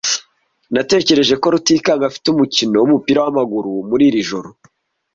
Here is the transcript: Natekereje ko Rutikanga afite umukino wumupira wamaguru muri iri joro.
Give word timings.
Natekereje 0.73 1.33
ko 1.41 1.47
Rutikanga 1.53 2.03
afite 2.09 2.25
umukino 2.29 2.75
wumupira 2.79 3.19
wamaguru 3.25 3.71
muri 3.89 4.03
iri 4.09 4.21
joro. 4.29 4.49